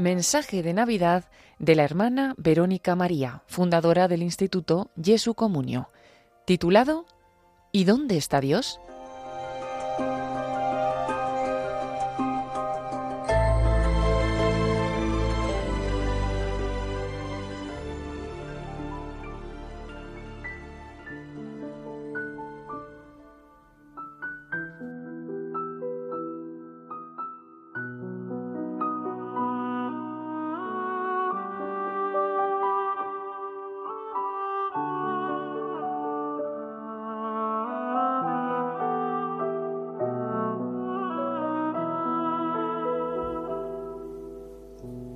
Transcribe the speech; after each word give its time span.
Mensaje 0.00 0.62
de 0.62 0.72
Navidad 0.72 1.24
de 1.58 1.74
la 1.74 1.84
hermana 1.84 2.34
Verónica 2.38 2.96
María, 2.96 3.42
fundadora 3.46 4.08
del 4.08 4.22
Instituto 4.22 4.90
Jesu 5.00 5.34
Comunio, 5.34 5.90
titulado 6.46 7.04
¿Y 7.70 7.84
dónde 7.84 8.16
está 8.16 8.40
Dios? 8.40 8.80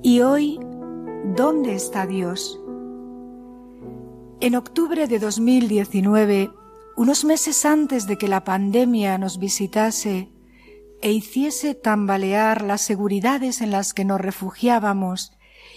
¿Y 0.07 0.21
hoy 0.21 0.61
dónde 1.35 1.75
está 1.75 2.07
Dios? 2.07 2.61
En 4.41 4.55
octubre 4.55 5.07
de 5.07 5.19
2019, 5.19 6.51
unos 6.95 7.25
meses 7.25 7.65
antes 7.65 8.07
de 8.07 8.19
que 8.19 8.29
la 8.29 8.45
pandemia 8.45 9.17
nos 9.17 9.39
visitase 9.39 10.31
e 11.01 11.11
hiciese 11.11 11.75
tambalear 11.75 12.61
las 12.61 12.83
seguridades 12.83 13.63
en 13.63 13.71
las 13.71 13.95
que 13.95 14.05
nos 14.05 14.21
refugiábamos 14.21 15.33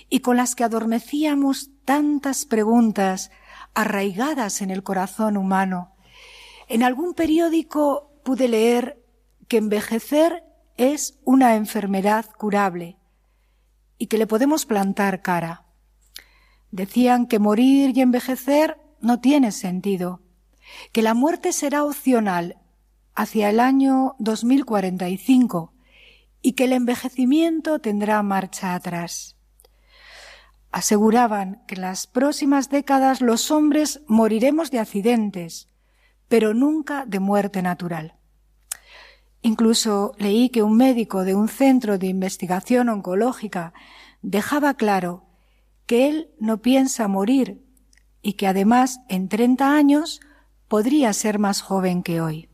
y 0.09 0.19
con 0.19 0.35
las 0.35 0.55
que 0.55 0.65
adormecíamos 0.65 1.69
tantas 1.85 2.45
preguntas 2.45 3.31
arraigadas 3.75 4.61
en 4.61 4.71
el 4.71 4.83
corazón 4.83 5.37
humano, 5.37 5.95
en 6.67 6.83
algún 6.83 7.13
periódico 7.13 8.11
pude 8.25 8.49
leer 8.49 9.01
que 9.47 9.55
envejecer 9.55 10.43
es 10.75 11.17
una 11.23 11.55
enfermedad 11.55 12.25
curable 12.37 12.97
y 13.97 14.07
que 14.07 14.17
le 14.17 14.27
podemos 14.27 14.65
plantar 14.65 15.21
cara. 15.21 15.65
Decían 16.71 17.27
que 17.27 17.39
morir 17.39 17.97
y 17.97 18.01
envejecer 18.01 18.77
no 19.01 19.19
tiene 19.19 19.51
sentido, 19.51 20.21
que 20.91 21.01
la 21.01 21.13
muerte 21.13 21.53
será 21.53 21.83
opcional 21.83 22.57
hacia 23.15 23.49
el 23.49 23.59
año 23.59 24.15
2045 24.19 25.73
y 26.41 26.53
que 26.53 26.65
el 26.65 26.73
envejecimiento 26.73 27.79
tendrá 27.79 28.21
marcha 28.21 28.75
atrás. 28.75 29.35
Aseguraban 30.71 31.63
que 31.67 31.75
en 31.75 31.81
las 31.81 32.07
próximas 32.07 32.69
décadas 32.69 33.21
los 33.21 33.49
hombres 33.51 34.01
moriremos 34.07 34.69
de 34.69 34.79
accidentes, 34.79 35.69
pero 36.27 36.53
nunca 36.53 37.05
de 37.05 37.19
muerte 37.19 37.61
natural. 37.61 38.15
Incluso 39.41 40.13
leí 40.17 40.49
que 40.49 40.63
un 40.63 40.75
médico 40.75 41.23
de 41.23 41.35
un 41.35 41.47
centro 41.47 41.97
de 41.97 42.07
investigación 42.07 42.89
oncológica 42.89 43.73
dejaba 44.21 44.73
claro 44.73 45.25
que 45.85 46.09
él 46.09 46.31
no 46.39 46.61
piensa 46.61 47.07
morir 47.07 47.63
y 48.21 48.33
que 48.33 48.47
además 48.47 48.99
en 49.07 49.29
30 49.29 49.75
años 49.75 50.19
podría 50.67 51.13
ser 51.13 51.39
más 51.39 51.61
joven 51.61 52.03
que 52.03 52.19
hoy. 52.19 52.49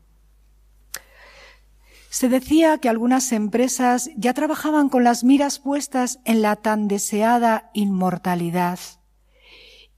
Se 2.10 2.28
decía 2.28 2.78
que 2.78 2.88
algunas 2.88 3.32
empresas 3.32 4.08
ya 4.16 4.34
trabajaban 4.34 4.88
con 4.88 5.02
las 5.02 5.24
miras 5.24 5.58
puestas 5.58 6.20
en 6.24 6.42
la 6.42 6.54
tan 6.54 6.86
deseada 6.86 7.70
inmortalidad. 7.74 8.78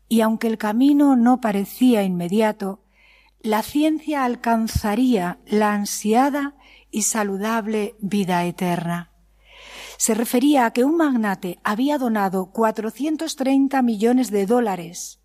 Y 0.08 0.22
aunque 0.22 0.46
el 0.46 0.56
camino 0.56 1.14
no 1.14 1.42
parecía 1.42 2.04
inmediato, 2.04 2.80
la 3.42 3.62
ciencia 3.62 4.24
alcanzaría 4.24 5.38
la 5.44 5.74
ansiada 5.74 6.54
y 6.96 7.02
saludable 7.02 7.94
vida 8.00 8.42
eterna. 8.46 9.12
Se 9.98 10.14
refería 10.14 10.64
a 10.64 10.70
que 10.70 10.82
un 10.82 10.96
magnate 10.96 11.58
había 11.62 11.98
donado 11.98 12.46
430 12.52 13.82
millones 13.82 14.30
de 14.30 14.46
dólares 14.46 15.20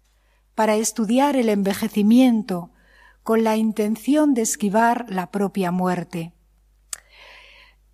para 0.54 0.76
estudiar 0.76 1.38
el 1.38 1.48
envejecimiento 1.48 2.72
con 3.24 3.46
la 3.46 3.56
intención 3.56 4.34
de 4.34 4.42
esquivar 4.42 5.06
la 5.08 5.32
propia 5.32 5.72
muerte. 5.72 6.34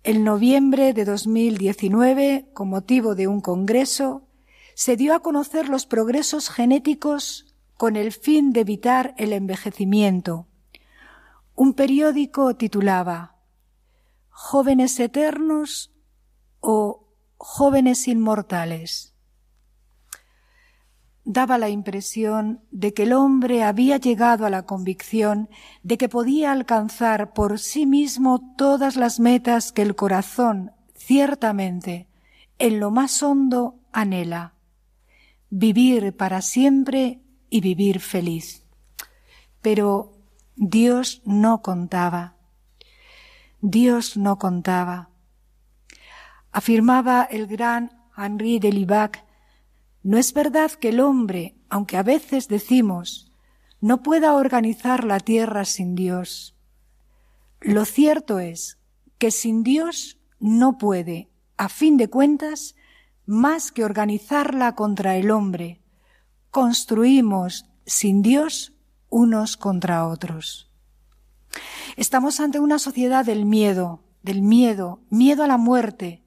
En 0.02 0.24
noviembre 0.24 0.92
de 0.92 1.04
2019, 1.04 2.48
con 2.54 2.70
motivo 2.70 3.14
de 3.14 3.28
un 3.28 3.40
congreso, 3.40 4.26
se 4.74 4.96
dio 4.96 5.14
a 5.14 5.20
conocer 5.20 5.68
los 5.68 5.86
progresos 5.86 6.50
genéticos 6.50 7.54
con 7.76 7.94
el 7.94 8.10
fin 8.10 8.52
de 8.52 8.62
evitar 8.62 9.14
el 9.18 9.32
envejecimiento. 9.32 10.48
Un 11.54 11.74
periódico 11.74 12.56
titulaba 12.56 13.37
Jóvenes 14.40 15.00
eternos 15.00 15.90
o 16.60 17.08
jóvenes 17.38 18.06
inmortales. 18.06 19.12
Daba 21.24 21.58
la 21.58 21.70
impresión 21.70 22.62
de 22.70 22.94
que 22.94 23.02
el 23.02 23.14
hombre 23.14 23.64
había 23.64 23.96
llegado 23.96 24.46
a 24.46 24.50
la 24.50 24.62
convicción 24.62 25.50
de 25.82 25.98
que 25.98 26.08
podía 26.08 26.52
alcanzar 26.52 27.32
por 27.32 27.58
sí 27.58 27.84
mismo 27.84 28.54
todas 28.56 28.94
las 28.94 29.18
metas 29.18 29.72
que 29.72 29.82
el 29.82 29.96
corazón, 29.96 30.70
ciertamente, 30.94 32.06
en 32.58 32.78
lo 32.78 32.92
más 32.92 33.20
hondo 33.24 33.80
anhela. 33.90 34.54
Vivir 35.50 36.16
para 36.16 36.42
siempre 36.42 37.20
y 37.50 37.60
vivir 37.60 37.98
feliz. 37.98 38.64
Pero 39.62 40.12
Dios 40.54 41.22
no 41.24 41.60
contaba. 41.60 42.37
Dios 43.60 44.16
no 44.16 44.38
contaba. 44.38 45.10
Afirmaba 46.52 47.24
el 47.24 47.48
gran 47.48 47.90
Henri 48.16 48.60
de 48.60 48.72
Libac, 48.72 49.24
no 50.04 50.16
es 50.16 50.32
verdad 50.32 50.70
que 50.70 50.90
el 50.90 51.00
hombre, 51.00 51.56
aunque 51.68 51.96
a 51.96 52.04
veces 52.04 52.46
decimos, 52.46 53.32
no 53.80 54.02
pueda 54.02 54.34
organizar 54.34 55.02
la 55.02 55.18
tierra 55.18 55.64
sin 55.64 55.96
Dios. 55.96 56.56
Lo 57.60 57.84
cierto 57.84 58.38
es 58.38 58.78
que 59.18 59.32
sin 59.32 59.64
Dios 59.64 60.20
no 60.38 60.78
puede, 60.78 61.28
a 61.56 61.68
fin 61.68 61.96
de 61.96 62.08
cuentas, 62.08 62.76
más 63.26 63.72
que 63.72 63.84
organizarla 63.84 64.76
contra 64.76 65.16
el 65.16 65.32
hombre. 65.32 65.82
Construimos 66.52 67.66
sin 67.84 68.22
Dios 68.22 68.72
unos 69.10 69.56
contra 69.56 70.06
otros. 70.06 70.67
Estamos 71.96 72.40
ante 72.40 72.60
una 72.60 72.78
sociedad 72.78 73.24
del 73.24 73.44
miedo, 73.44 74.04
del 74.22 74.42
miedo, 74.42 75.00
miedo 75.10 75.42
a 75.42 75.46
la 75.46 75.56
muerte, 75.56 76.22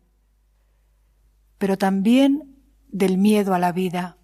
pero 1.57 1.77
también 1.77 2.55
del 2.89 3.17
miedo 3.17 3.53
a 3.53 3.59
la 3.59 3.71
vida. 3.71 4.17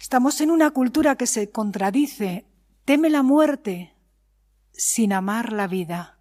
Estamos 0.00 0.40
en 0.40 0.50
una 0.50 0.70
cultura 0.70 1.16
que 1.16 1.26
se 1.26 1.50
contradice, 1.50 2.46
teme 2.84 3.10
la 3.10 3.22
muerte 3.22 3.94
sin 4.72 5.12
amar 5.12 5.52
la 5.52 5.66
vida. 5.66 6.18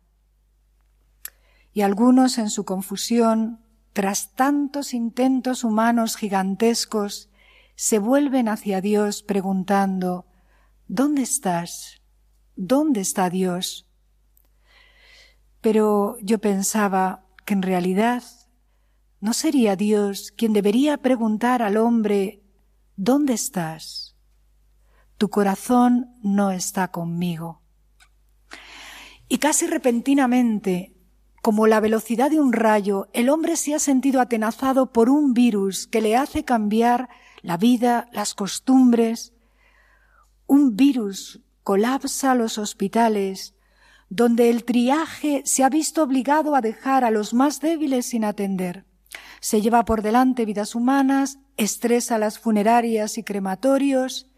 Y 1.73 1.81
algunos 1.81 2.37
en 2.37 2.49
su 2.49 2.65
confusión, 2.65 3.59
tras 3.93 4.35
tantos 4.35 4.93
intentos 4.93 5.63
humanos 5.63 6.15
gigantescos, 6.15 7.29
se 7.75 7.97
vuelven 7.99 8.47
hacia 8.47 8.79
Dios 8.81 9.23
preguntando, 9.23 10.27
¿Dónde 10.87 11.23
estás? 11.23 12.02
¿Dónde 12.55 13.01
está 13.01 13.29
Dios? 13.29 13.87
Pero 15.61 16.17
yo 16.21 16.39
pensaba 16.39 17.25
que 17.45 17.53
en 17.53 17.61
realidad 17.61 18.23
¿No 19.23 19.31
sería 19.31 19.77
Dios 19.77 20.33
quien 20.35 20.51
debería 20.51 20.97
preguntar 20.97 21.61
al 21.61 21.77
hombre, 21.77 22.43
¿dónde 22.97 23.31
estás? 23.31 24.17
Tu 25.17 25.29
corazón 25.29 26.17
no 26.21 26.51
está 26.51 26.89
conmigo. 26.89 27.61
Y 29.29 29.37
casi 29.37 29.65
repentinamente, 29.65 30.97
como 31.41 31.67
la 31.67 31.79
velocidad 31.79 32.31
de 32.31 32.41
un 32.41 32.51
rayo, 32.51 33.07
el 33.13 33.29
hombre 33.29 33.55
se 33.55 33.73
ha 33.73 33.79
sentido 33.79 34.19
atenazado 34.19 34.91
por 34.91 35.09
un 35.09 35.33
virus 35.33 35.87
que 35.87 36.01
le 36.01 36.17
hace 36.17 36.43
cambiar 36.43 37.07
la 37.41 37.55
vida, 37.55 38.09
las 38.11 38.33
costumbres. 38.33 39.31
Un 40.47 40.75
virus 40.75 41.39
colapsa 41.63 42.35
los 42.35 42.57
hospitales, 42.57 43.55
donde 44.09 44.49
el 44.49 44.63
triaje 44.63 45.41
se 45.45 45.63
ha 45.63 45.69
visto 45.69 46.03
obligado 46.03 46.55
a 46.55 46.61
dejar 46.61 47.03
a 47.03 47.11
los 47.11 47.33
más 47.33 47.59
débiles 47.59 48.05
sin 48.05 48.25
atender 48.25 48.85
se 49.43 49.61
lleva 49.61 49.83
por 49.83 50.01
delante 50.01 50.45
vidas 50.45 50.73
humanas, 50.73 51.37
estresa 51.57 52.17
las 52.17 52.39
funerarias 52.39 53.17
y 53.17 53.23
crematorios 53.23 54.29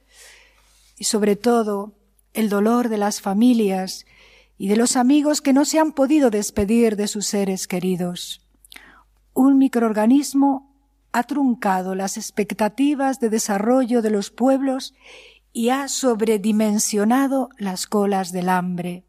y 0.98 1.04
sobre 1.04 1.36
todo 1.36 1.94
el 2.34 2.50
dolor 2.50 2.90
de 2.90 2.98
las 2.98 3.22
familias 3.22 4.08
y 4.58 4.68
de 4.68 4.78
los 4.78 4.96
amigos 4.96 5.42
que 5.42 5.54
no 5.54 5.64
se 5.64 5.78
han 5.78 5.92
podido 5.92 6.32
despedir 6.32 6.96
de 6.96 7.08
sus 7.08 7.28
seres 7.28 7.68
queridos. 7.68 8.48
Un 9.36 9.60
microorganismo 9.60 10.76
ha 11.12 11.22
truncado 11.22 11.94
las 11.94 12.18
expectativas 12.18 13.20
de 13.20 13.30
desarrollo 13.30 14.02
de 14.02 14.10
los 14.10 14.32
pueblos 14.32 14.96
y 15.56 15.70
ha 15.70 15.88
sobredimensionado 15.88 17.48
las 17.58 17.88
colas 17.88 18.34
del 18.34 18.50
hambre. 18.50 19.06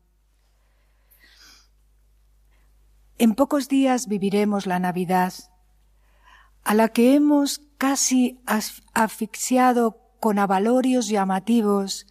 En 3.18 3.34
pocos 3.34 3.68
días 3.68 4.06
viviremos 4.06 4.64
la 4.64 4.78
Navidad, 4.78 5.34
a 6.62 6.74
la 6.74 6.90
que 6.90 7.16
hemos 7.16 7.62
casi 7.78 8.38
asfixiado 8.94 9.98
con 10.20 10.38
avalorios 10.38 11.08
llamativos, 11.08 12.06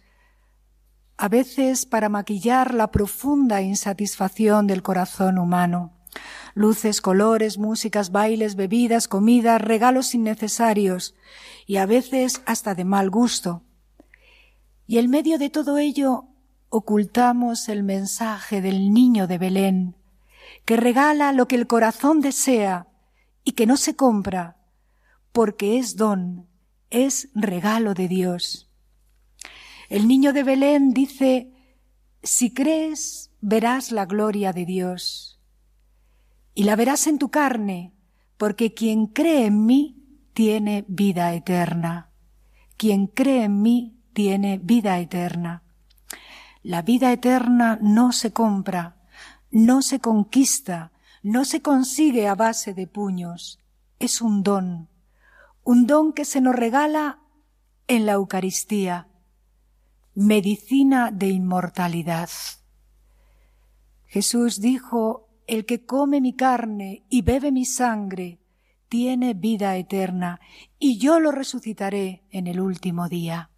a 1.16 1.28
veces 1.30 1.86
para 1.86 2.10
maquillar 2.10 2.74
la 2.74 2.90
profunda 2.90 3.62
insatisfacción 3.62 4.66
del 4.66 4.82
corazón 4.82 5.38
humano. 5.38 5.94
Luces, 6.52 7.00
colores, 7.00 7.56
músicas, 7.56 8.12
bailes, 8.12 8.54
bebidas, 8.54 9.08
comidas, 9.08 9.62
regalos 9.62 10.14
innecesarios 10.14 11.14
y 11.66 11.78
a 11.78 11.86
veces 11.86 12.42
hasta 12.44 12.74
de 12.74 12.84
mal 12.84 13.08
gusto. 13.08 13.65
Y 14.86 14.98
en 14.98 15.10
medio 15.10 15.38
de 15.38 15.50
todo 15.50 15.78
ello 15.78 16.28
ocultamos 16.68 17.68
el 17.68 17.82
mensaje 17.82 18.60
del 18.60 18.92
niño 18.92 19.26
de 19.26 19.38
Belén, 19.38 19.96
que 20.64 20.76
regala 20.76 21.32
lo 21.32 21.48
que 21.48 21.56
el 21.56 21.66
corazón 21.66 22.20
desea 22.20 22.88
y 23.44 23.52
que 23.52 23.66
no 23.66 23.76
se 23.76 23.96
compra, 23.96 24.56
porque 25.32 25.78
es 25.78 25.96
don, 25.96 26.46
es 26.90 27.30
regalo 27.34 27.94
de 27.94 28.08
Dios. 28.08 28.70
El 29.88 30.08
niño 30.08 30.32
de 30.32 30.42
Belén 30.42 30.92
dice, 30.92 31.52
si 32.22 32.52
crees, 32.52 33.30
verás 33.40 33.92
la 33.92 34.06
gloria 34.06 34.52
de 34.52 34.66
Dios. 34.66 35.40
Y 36.54 36.64
la 36.64 36.74
verás 36.74 37.06
en 37.06 37.18
tu 37.18 37.30
carne, 37.30 37.92
porque 38.36 38.74
quien 38.74 39.06
cree 39.06 39.46
en 39.46 39.66
mí 39.66 40.20
tiene 40.32 40.84
vida 40.88 41.32
eterna. 41.34 42.10
Quien 42.76 43.06
cree 43.06 43.44
en 43.44 43.62
mí 43.62 43.95
tiene 44.16 44.56
vida 44.56 44.98
eterna. 44.98 45.62
La 46.62 46.80
vida 46.80 47.12
eterna 47.12 47.78
no 47.82 48.12
se 48.12 48.32
compra, 48.32 48.96
no 49.50 49.82
se 49.82 50.00
conquista, 50.00 50.90
no 51.22 51.44
se 51.44 51.60
consigue 51.60 52.26
a 52.26 52.34
base 52.34 52.72
de 52.72 52.86
puños. 52.86 53.60
Es 53.98 54.22
un 54.22 54.42
don, 54.42 54.88
un 55.64 55.86
don 55.86 56.14
que 56.14 56.24
se 56.24 56.40
nos 56.40 56.56
regala 56.56 57.18
en 57.88 58.06
la 58.06 58.12
Eucaristía 58.12 59.06
medicina 60.14 61.10
de 61.12 61.28
inmortalidad. 61.28 62.30
Jesús 64.06 64.62
dijo, 64.62 65.28
el 65.46 65.66
que 65.66 65.84
come 65.84 66.22
mi 66.22 66.32
carne 66.32 67.04
y 67.10 67.20
bebe 67.20 67.52
mi 67.52 67.66
sangre, 67.66 68.40
tiene 68.88 69.34
vida 69.34 69.76
eterna, 69.76 70.40
y 70.78 70.96
yo 70.96 71.20
lo 71.20 71.32
resucitaré 71.32 72.24
en 72.30 72.46
el 72.46 72.60
último 72.60 73.10
día. 73.10 73.50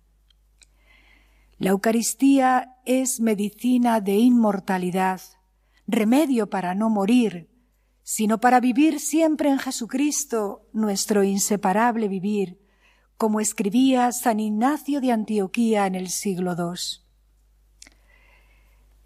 La 1.58 1.70
Eucaristía 1.70 2.76
es 2.84 3.18
medicina 3.18 4.00
de 4.00 4.14
inmortalidad, 4.14 5.20
remedio 5.88 6.48
para 6.48 6.76
no 6.76 6.88
morir, 6.88 7.50
sino 8.04 8.38
para 8.38 8.60
vivir 8.60 9.00
siempre 9.00 9.50
en 9.50 9.58
Jesucristo, 9.58 10.68
nuestro 10.72 11.24
inseparable 11.24 12.06
vivir, 12.06 12.60
como 13.16 13.40
escribía 13.40 14.12
San 14.12 14.38
Ignacio 14.38 15.00
de 15.00 15.10
Antioquía 15.10 15.86
en 15.86 15.96
el 15.96 16.10
siglo 16.10 16.54
II. 16.56 17.02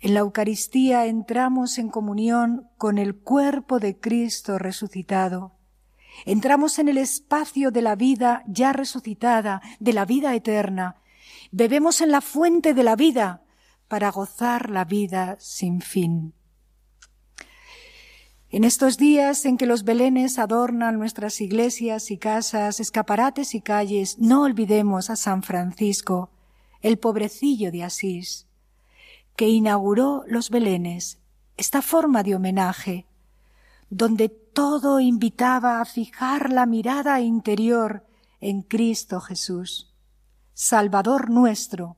En 0.00 0.12
la 0.12 0.20
Eucaristía 0.20 1.06
entramos 1.06 1.78
en 1.78 1.88
comunión 1.88 2.68
con 2.76 2.98
el 2.98 3.16
cuerpo 3.16 3.78
de 3.78 3.98
Cristo 3.98 4.58
resucitado. 4.58 5.52
Entramos 6.26 6.78
en 6.78 6.90
el 6.90 6.98
espacio 6.98 7.70
de 7.70 7.80
la 7.80 7.96
vida 7.96 8.42
ya 8.46 8.74
resucitada, 8.74 9.62
de 9.80 9.94
la 9.94 10.04
vida 10.04 10.34
eterna. 10.34 10.96
Bebemos 11.54 12.00
en 12.00 12.10
la 12.10 12.22
fuente 12.22 12.72
de 12.72 12.82
la 12.82 12.96
vida 12.96 13.42
para 13.86 14.10
gozar 14.10 14.70
la 14.70 14.86
vida 14.86 15.36
sin 15.38 15.82
fin. 15.82 16.32
En 18.48 18.64
estos 18.64 18.96
días 18.96 19.44
en 19.44 19.58
que 19.58 19.66
los 19.66 19.84
belenes 19.84 20.38
adornan 20.38 20.98
nuestras 20.98 21.42
iglesias 21.42 22.10
y 22.10 22.16
casas, 22.16 22.80
escaparates 22.80 23.54
y 23.54 23.60
calles, 23.60 24.18
no 24.18 24.44
olvidemos 24.44 25.10
a 25.10 25.16
San 25.16 25.42
Francisco, 25.42 26.30
el 26.80 26.98
pobrecillo 26.98 27.70
de 27.70 27.84
Asís, 27.84 28.46
que 29.36 29.50
inauguró 29.50 30.24
los 30.26 30.48
belenes, 30.48 31.18
esta 31.58 31.82
forma 31.82 32.22
de 32.22 32.34
homenaje, 32.34 33.06
donde 33.90 34.30
todo 34.30 35.00
invitaba 35.00 35.82
a 35.82 35.84
fijar 35.84 36.50
la 36.50 36.64
mirada 36.64 37.20
interior 37.20 38.06
en 38.40 38.62
Cristo 38.62 39.20
Jesús, 39.20 39.91
Salvador 40.54 41.30
nuestro, 41.30 41.96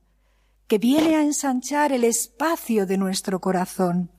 que 0.66 0.78
viene 0.78 1.16
a 1.16 1.22
ensanchar 1.22 1.92
el 1.92 2.04
espacio 2.04 2.86
de 2.86 2.98
nuestro 2.98 3.40
corazón 3.40 4.10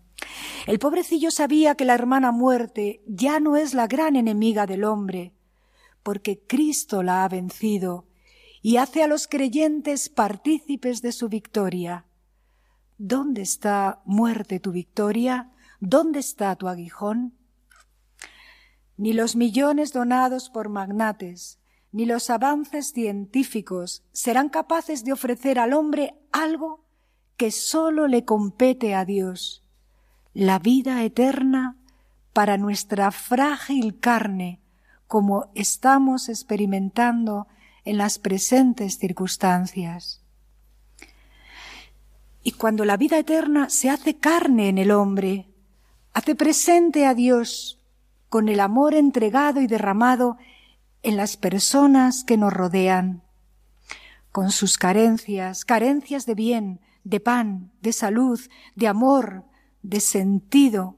el 0.68 0.80
pobrecillo 0.80 1.32
sabía 1.32 1.76
que 1.76 1.86
la 1.86 1.94
hermana 1.94 2.32
muerte 2.32 3.04
ya 3.08 3.40
no 3.40 3.56
es 3.56 3.74
la 3.74 3.88
gran 3.88 4.16
enemiga 4.16 4.66
del 4.66 4.84
hombre, 4.84 5.34
porque 6.04 6.40
Cristo 6.40 7.04
la 7.04 7.24
ha 7.24 7.30
vencido 7.30 8.08
y 8.62 8.78
hace 8.78 9.04
a 9.04 9.08
los 9.08 9.28
creyentes 9.28 10.10
partícipes 10.10 11.02
de 11.02 11.12
su 11.12 11.30
victoria. 11.30 12.06
¿Dónde 12.98 13.42
está, 13.42 14.02
muerte, 14.06 14.60
tu 14.60 14.72
victoria? 14.72 15.52
¿Dónde 15.80 16.20
está 16.20 16.56
tu 16.56 16.68
aguijón? 16.68 17.38
Ni 18.98 19.14
los 19.14 19.36
millones 19.36 19.94
donados 19.94 20.50
por 20.50 20.70
magnates, 20.70 21.60
ni 21.96 22.06
los 22.06 22.30
avances 22.30 22.92
científicos 22.92 24.04
serán 24.12 24.50
capaces 24.50 25.06
de 25.06 25.14
ofrecer 25.14 25.58
al 25.60 25.72
hombre 25.72 26.14
algo 26.34 26.84
que 27.38 27.52
sólo 27.52 28.10
le 28.10 28.26
compete 28.26 28.94
a 28.94 29.06
Dios 29.06 29.64
la 30.34 30.60
vida 30.60 31.02
eterna 31.06 31.78
para 32.34 32.58
nuestra 32.58 33.12
frágil 33.12 33.98
carne, 33.98 34.60
como 35.08 35.50
estamos 35.56 36.28
experimentando 36.28 37.48
en 37.86 37.98
las 37.98 38.20
presentes 38.20 38.98
circunstancias. 38.98 40.22
Y 42.44 42.52
cuando 42.52 42.84
la 42.84 42.98
vida 42.98 43.18
eterna 43.20 43.70
se 43.70 43.90
hace 43.90 44.18
carne 44.18 44.68
en 44.68 44.80
el 44.80 44.92
hombre, 44.92 45.48
hace 46.12 46.36
presente 46.36 47.06
a 47.06 47.14
Dios 47.14 47.80
con 48.28 48.50
el 48.50 48.60
amor 48.60 48.96
entregado 48.96 49.62
y 49.62 49.68
derramado 49.68 50.36
en 51.06 51.18
las 51.18 51.38
personas 51.38 52.24
que 52.24 52.36
nos 52.36 52.52
rodean, 52.52 53.22
con 54.32 54.50
sus 54.50 54.80
carencias, 54.80 55.64
carencias 55.64 56.26
de 56.26 56.34
bien, 56.34 56.82
de 57.04 57.20
pan, 57.20 57.72
de 57.80 57.94
salud, 57.94 58.40
de 58.74 58.88
amor, 58.88 59.46
de 59.84 60.00
sentido. 60.00 60.98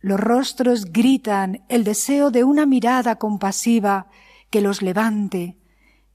Los 0.00 0.20
rostros 0.20 0.92
gritan 0.92 1.64
el 1.68 1.82
deseo 1.82 2.30
de 2.30 2.44
una 2.44 2.66
mirada 2.66 3.16
compasiva 3.16 4.06
que 4.48 4.60
los 4.60 4.80
levante, 4.80 5.58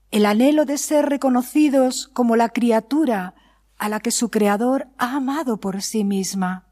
el 0.10 0.25
anhelo 0.25 0.63
de 0.63 0.78
ser 0.78 1.10
reconocidos 1.10 2.08
como 2.08 2.38
la 2.38 2.48
criatura 2.48 3.36
a 3.78 3.90
la 3.90 4.00
que 4.00 4.12
su 4.12 4.32
Creador 4.32 4.88
ha 4.98 5.18
amado 5.18 5.60
por 5.60 5.82
sí 5.82 6.06
misma. 6.06 6.66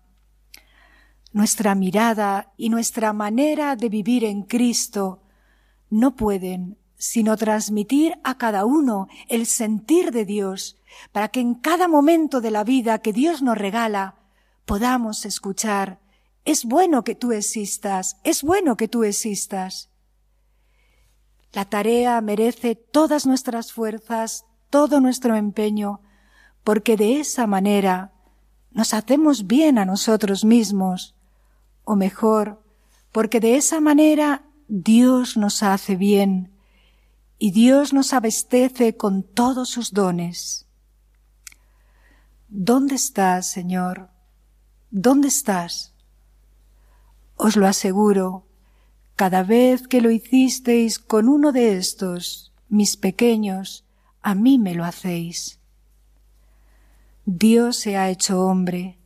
Nuestra 1.33 1.75
mirada 1.75 2.51
y 2.57 2.69
nuestra 2.69 3.13
manera 3.13 3.75
de 3.75 3.89
vivir 3.89 4.25
en 4.25 4.43
Cristo 4.43 5.21
no 5.89 6.15
pueden 6.15 6.77
sino 7.01 7.35
transmitir 7.35 8.19
a 8.23 8.37
cada 8.37 8.63
uno 8.63 9.07
el 9.27 9.47
sentir 9.47 10.11
de 10.11 10.23
Dios, 10.23 10.77
para 11.11 11.29
que 11.29 11.39
en 11.39 11.55
cada 11.55 11.87
momento 11.87 12.41
de 12.41 12.51
la 12.51 12.63
vida 12.63 12.99
que 12.99 13.11
Dios 13.11 13.41
nos 13.41 13.57
regala 13.57 14.17
podamos 14.65 15.25
escuchar, 15.25 15.99
es 16.45 16.63
bueno 16.63 17.03
que 17.03 17.15
tú 17.15 17.31
existas, 17.31 18.17
es 18.23 18.43
bueno 18.43 18.77
que 18.77 18.87
tú 18.87 19.03
existas. 19.03 19.89
La 21.53 21.65
tarea 21.65 22.21
merece 22.21 22.75
todas 22.75 23.25
nuestras 23.25 23.73
fuerzas, 23.73 24.45
todo 24.69 24.99
nuestro 24.99 25.35
empeño, 25.35 26.01
porque 26.63 26.97
de 26.97 27.19
esa 27.19 27.47
manera 27.47 28.13
nos 28.69 28.93
hacemos 28.93 29.47
bien 29.47 29.79
a 29.79 29.85
nosotros 29.85 30.45
mismos, 30.45 31.15
o 31.83 31.95
mejor, 31.95 32.61
porque 33.11 33.39
de 33.39 33.55
esa 33.55 33.79
manera 33.79 34.43
Dios 34.67 35.37
nos 35.37 35.63
hace 35.63 35.95
bien 35.95 36.51
y 37.37 37.51
Dios 37.51 37.93
nos 37.93 38.13
abastece 38.13 38.95
con 38.95 39.23
todos 39.23 39.69
sus 39.69 39.91
dones. 39.91 40.67
¿Dónde 42.47 42.95
estás, 42.95 43.47
Señor? 43.47 44.09
¿Dónde 44.91 45.27
estás? 45.27 45.93
Os 47.35 47.55
lo 47.55 47.65
aseguro, 47.65 48.45
cada 49.15 49.43
vez 49.43 49.87
que 49.87 50.01
lo 50.01 50.11
hicisteis 50.11 50.99
con 50.99 51.27
uno 51.27 51.51
de 51.51 51.77
estos, 51.77 52.51
mis 52.69 52.97
pequeños, 52.97 53.85
a 54.21 54.35
mí 54.35 54.59
me 54.59 54.75
lo 54.75 54.85
hacéis. 54.85 55.59
Dios 57.25 57.77
se 57.77 57.97
ha 57.97 58.09
hecho 58.09 58.41
hombre. 58.41 58.97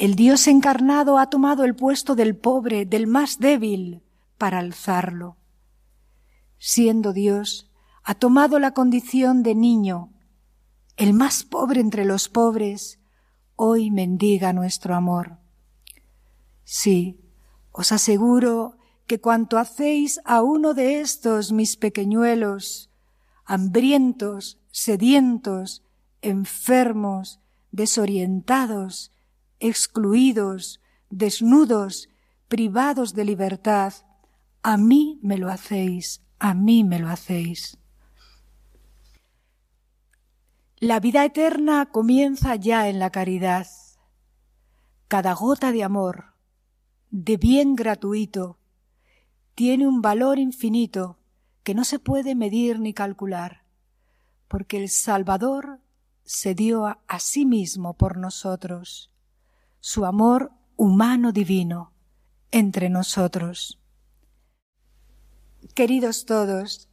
El 0.00 0.14
Dios 0.14 0.46
encarnado 0.46 1.18
ha 1.18 1.28
tomado 1.28 1.62
el 1.62 1.76
puesto 1.76 2.14
del 2.14 2.34
pobre, 2.34 2.86
del 2.86 3.06
más 3.06 3.38
débil, 3.38 4.02
para 4.38 4.58
alzarlo. 4.58 5.36
Siendo 6.56 7.12
Dios, 7.12 7.70
ha 8.02 8.14
tomado 8.14 8.58
la 8.58 8.72
condición 8.72 9.42
de 9.42 9.54
niño. 9.54 10.10
El 10.96 11.12
más 11.12 11.44
pobre 11.44 11.82
entre 11.82 12.06
los 12.06 12.30
pobres, 12.30 12.98
hoy 13.56 13.90
mendiga 13.90 14.54
nuestro 14.54 14.94
amor. 14.94 15.36
Sí, 16.64 17.20
os 17.70 17.92
aseguro 17.92 18.78
que 19.06 19.20
cuanto 19.20 19.58
hacéis 19.58 20.18
a 20.24 20.40
uno 20.40 20.72
de 20.72 21.02
estos 21.02 21.52
mis 21.52 21.76
pequeñuelos, 21.76 22.88
hambrientos, 23.44 24.58
sedientos, 24.70 25.84
enfermos, 26.22 27.38
desorientados, 27.70 29.12
excluidos, 29.60 30.80
desnudos, 31.10 32.08
privados 32.48 33.14
de 33.14 33.24
libertad, 33.24 33.92
a 34.62 34.76
mí 34.76 35.18
me 35.22 35.38
lo 35.38 35.48
hacéis, 35.48 36.22
a 36.38 36.54
mí 36.54 36.84
me 36.84 36.98
lo 36.98 37.08
hacéis. 37.08 37.78
La 40.78 40.98
vida 40.98 41.24
eterna 41.24 41.90
comienza 41.92 42.56
ya 42.56 42.88
en 42.88 42.98
la 42.98 43.10
caridad. 43.10 43.66
Cada 45.08 45.34
gota 45.34 45.72
de 45.72 45.84
amor, 45.84 46.34
de 47.10 47.36
bien 47.36 47.76
gratuito, 47.76 48.58
tiene 49.54 49.86
un 49.86 50.00
valor 50.00 50.38
infinito 50.38 51.18
que 51.62 51.74
no 51.74 51.84
se 51.84 51.98
puede 51.98 52.34
medir 52.34 52.80
ni 52.80 52.94
calcular, 52.94 53.64
porque 54.48 54.78
el 54.78 54.88
Salvador 54.88 55.80
se 56.24 56.54
dio 56.54 56.86
a, 56.86 56.98
sí 57.18 57.44
mismo 57.44 57.94
por 57.94 58.16
nosotros, 58.16 59.12
su 59.80 60.04
amor 60.04 60.52
humano 60.76 61.32
divino 61.32 61.92
entre 62.50 62.90
nosotros. 62.90 63.80
Queridos 65.74 66.26
todos, 66.26 66.88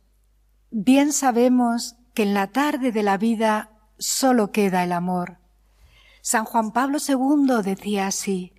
bien 0.72 1.12
sabemos 1.12 1.96
que 2.14 2.24
en 2.24 2.34
la 2.34 2.48
tarde 2.48 2.92
de 2.92 3.04
la 3.04 3.18
vida 3.18 3.72
solo 3.98 4.52
queda 4.52 4.84
el 4.84 4.92
amor. 4.92 5.38
San 6.22 6.46
Juan 6.46 6.72
Pablo 6.72 6.98
II 7.06 7.62
decía 7.64 8.08
así, 8.08 8.54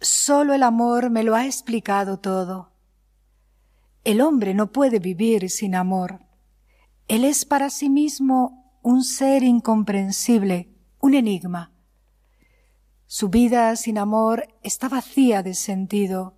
solo 0.00 0.54
el 0.54 0.62
amor 0.62 1.10
me 1.10 1.22
lo 1.22 1.34
ha 1.34 1.46
explicado 1.46 2.18
todo. 2.18 2.72
El 4.04 4.20
hombre 4.20 4.54
no 4.54 4.72
puede 4.72 5.00
vivir 5.00 5.50
sin 5.50 5.74
amor. 5.74 6.20
Él 7.08 7.24
es 7.24 7.44
para 7.44 7.70
sí 7.70 7.90
mismo 7.90 8.78
un 8.82 9.02
ser 9.04 9.42
incomprensible, 9.42 10.74
un 11.00 11.14
enigma. 11.14 11.72
Su 13.10 13.30
vida 13.30 13.74
sin 13.76 13.96
amor 13.96 14.48
está 14.62 14.90
vacía 14.90 15.42
de 15.42 15.54
sentido. 15.54 16.34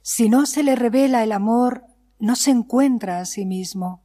Si 0.00 0.30
no 0.30 0.46
se 0.46 0.62
le 0.62 0.76
revela 0.76 1.22
el 1.22 1.30
amor, 1.30 1.84
no 2.18 2.36
se 2.36 2.52
encuentra 2.52 3.20
a 3.20 3.26
sí 3.26 3.44
mismo. 3.44 4.02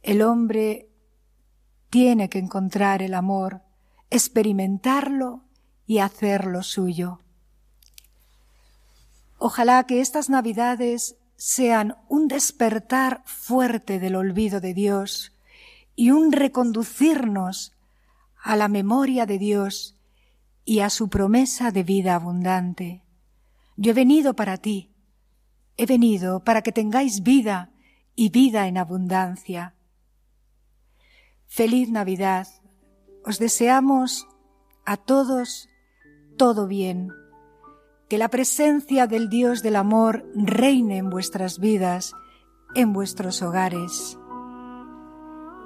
El 0.00 0.22
hombre 0.22 0.88
tiene 1.90 2.30
que 2.30 2.38
encontrar 2.38 3.02
el 3.02 3.12
amor, 3.12 3.64
experimentarlo 4.08 5.44
y 5.86 5.98
hacerlo 5.98 6.62
suyo. 6.62 7.20
Ojalá 9.36 9.84
que 9.84 10.00
estas 10.00 10.30
Navidades 10.30 11.16
sean 11.36 11.98
un 12.08 12.28
despertar 12.28 13.22
fuerte 13.26 13.98
del 13.98 14.16
olvido 14.16 14.62
de 14.62 14.72
Dios 14.72 15.34
y 15.94 16.12
un 16.12 16.32
reconducirnos 16.32 17.74
a 18.42 18.56
la 18.56 18.68
memoria 18.68 19.26
de 19.26 19.38
Dios 19.38 19.93
y 20.64 20.80
a 20.80 20.90
su 20.90 21.08
promesa 21.08 21.70
de 21.70 21.82
vida 21.82 22.14
abundante. 22.14 23.02
Yo 23.76 23.90
he 23.90 23.94
venido 23.94 24.34
para 24.34 24.56
ti, 24.56 24.90
he 25.76 25.86
venido 25.86 26.44
para 26.44 26.62
que 26.62 26.72
tengáis 26.72 27.22
vida 27.22 27.70
y 28.14 28.30
vida 28.30 28.68
en 28.68 28.78
abundancia. 28.78 29.74
Feliz 31.46 31.90
Navidad. 31.90 32.48
Os 33.24 33.38
deseamos 33.38 34.26
a 34.84 34.96
todos 34.96 35.68
todo 36.36 36.66
bien. 36.66 37.12
Que 38.08 38.18
la 38.18 38.28
presencia 38.28 39.06
del 39.06 39.28
Dios 39.28 39.62
del 39.62 39.76
amor 39.76 40.30
reine 40.34 40.98
en 40.98 41.10
vuestras 41.10 41.58
vidas, 41.58 42.12
en 42.74 42.92
vuestros 42.92 43.40
hogares. 43.42 44.18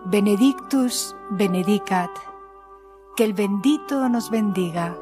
Benedictus 0.06 1.16
benedicat. 1.30 2.10
Que 3.18 3.24
el 3.24 3.32
bendito 3.32 4.08
nos 4.08 4.30
bendiga. 4.30 4.96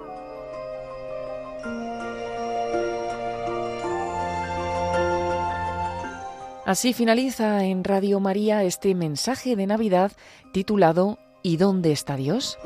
Así 6.65 6.95
finaliza 6.95 7.63
en 7.65 7.85
Radio 7.85 8.19
María 8.19 8.65
este 8.65 8.95
mensaje 8.95 9.55
de 9.55 9.67
Navidad 9.67 10.13
titulado 10.51 11.19
¿Y 11.43 11.59
dónde 11.59 11.93
está 11.93 12.17
Dios? 12.17 12.59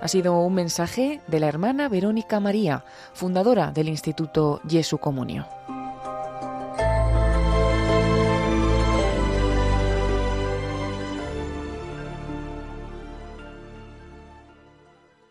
Ha 0.00 0.06
sido 0.06 0.38
un 0.38 0.54
mensaje 0.54 1.20
de 1.26 1.40
la 1.40 1.48
hermana 1.48 1.88
Verónica 1.88 2.38
María, 2.38 2.84
fundadora 3.14 3.72
del 3.72 3.88
Instituto 3.88 4.60
Jesu 4.68 4.98
Comunio. 4.98 5.48